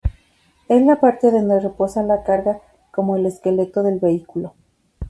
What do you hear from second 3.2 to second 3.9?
esqueleto